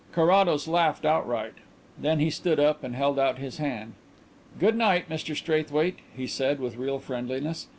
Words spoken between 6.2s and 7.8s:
said, with real friendliness.